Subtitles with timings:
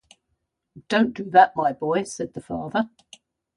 [0.89, 2.89] “Don’t do that, my boy,” said the father.